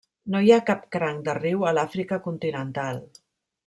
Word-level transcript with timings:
No 0.35 0.39
hi 0.45 0.47
ha 0.55 0.63
cap 0.69 0.87
cranc 0.95 1.21
de 1.29 1.37
riu 1.41 1.67
a 1.69 1.77
l'Àfrica 1.79 2.23
continental. 2.29 3.03